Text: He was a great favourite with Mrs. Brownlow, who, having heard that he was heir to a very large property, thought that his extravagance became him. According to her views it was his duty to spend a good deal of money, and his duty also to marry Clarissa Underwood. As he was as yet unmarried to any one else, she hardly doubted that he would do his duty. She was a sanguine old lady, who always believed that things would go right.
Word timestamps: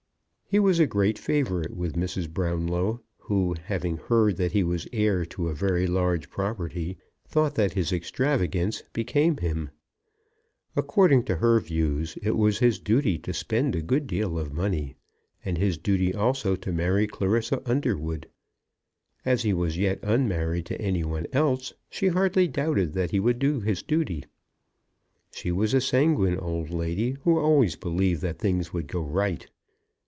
He 0.51 0.59
was 0.59 0.81
a 0.81 0.85
great 0.85 1.17
favourite 1.17 1.71
with 1.73 1.95
Mrs. 1.95 2.29
Brownlow, 2.29 2.99
who, 3.19 3.55
having 3.67 3.95
heard 3.95 4.35
that 4.35 4.51
he 4.51 4.65
was 4.65 4.85
heir 4.91 5.23
to 5.27 5.47
a 5.47 5.53
very 5.55 5.87
large 5.87 6.29
property, 6.29 6.97
thought 7.25 7.55
that 7.55 7.71
his 7.71 7.93
extravagance 7.93 8.83
became 8.91 9.37
him. 9.37 9.69
According 10.75 11.23
to 11.23 11.37
her 11.37 11.61
views 11.61 12.17
it 12.21 12.35
was 12.35 12.59
his 12.59 12.79
duty 12.79 13.17
to 13.19 13.33
spend 13.33 13.77
a 13.77 13.81
good 13.81 14.07
deal 14.07 14.37
of 14.37 14.51
money, 14.51 14.95
and 15.45 15.57
his 15.57 15.77
duty 15.77 16.13
also 16.13 16.57
to 16.57 16.73
marry 16.73 17.07
Clarissa 17.07 17.61
Underwood. 17.65 18.27
As 19.23 19.43
he 19.43 19.53
was 19.53 19.75
as 19.75 19.77
yet 19.77 19.99
unmarried 20.03 20.65
to 20.65 20.81
any 20.81 21.05
one 21.05 21.27
else, 21.31 21.71
she 21.89 22.07
hardly 22.09 22.49
doubted 22.49 22.91
that 22.91 23.11
he 23.11 23.21
would 23.21 23.39
do 23.39 23.61
his 23.61 23.81
duty. 23.83 24.25
She 25.33 25.53
was 25.53 25.73
a 25.73 25.79
sanguine 25.79 26.37
old 26.37 26.71
lady, 26.71 27.11
who 27.23 27.39
always 27.39 27.77
believed 27.77 28.21
that 28.23 28.37
things 28.39 28.73
would 28.73 28.87
go 28.89 28.99
right. 28.99 29.47